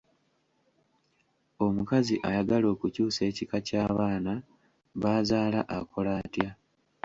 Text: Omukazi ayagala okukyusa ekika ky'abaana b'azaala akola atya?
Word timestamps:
Omukazi 1.65 2.15
ayagala 2.29 2.65
okukyusa 2.73 3.21
ekika 3.29 3.57
ky'abaana 3.67 4.33
b'azaala 5.01 5.59
akola 5.77 6.11
atya? 6.21 6.49